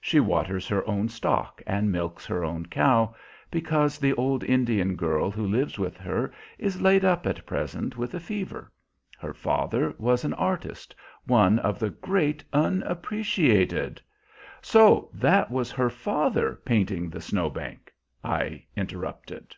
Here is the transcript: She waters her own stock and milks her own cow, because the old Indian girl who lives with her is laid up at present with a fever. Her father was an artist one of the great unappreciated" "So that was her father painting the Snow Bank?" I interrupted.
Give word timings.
She 0.00 0.18
waters 0.18 0.66
her 0.68 0.82
own 0.88 1.10
stock 1.10 1.60
and 1.66 1.92
milks 1.92 2.24
her 2.24 2.42
own 2.42 2.64
cow, 2.64 3.14
because 3.50 3.98
the 3.98 4.14
old 4.14 4.42
Indian 4.42 4.96
girl 4.96 5.30
who 5.30 5.46
lives 5.46 5.78
with 5.78 5.98
her 5.98 6.32
is 6.56 6.80
laid 6.80 7.04
up 7.04 7.26
at 7.26 7.44
present 7.44 7.94
with 7.98 8.14
a 8.14 8.18
fever. 8.18 8.72
Her 9.18 9.34
father 9.34 9.94
was 9.98 10.24
an 10.24 10.32
artist 10.40 10.94
one 11.26 11.58
of 11.58 11.78
the 11.78 11.90
great 11.90 12.42
unappreciated" 12.54 14.00
"So 14.62 15.10
that 15.12 15.50
was 15.50 15.70
her 15.70 15.90
father 15.90 16.54
painting 16.64 17.10
the 17.10 17.20
Snow 17.20 17.50
Bank?" 17.50 17.92
I 18.24 18.64
interrupted. 18.74 19.54